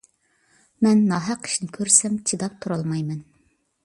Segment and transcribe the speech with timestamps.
[0.85, 3.21] مەن ناھەق ئىشنى كۆرسەم چىداپ تۇرالمايمەن.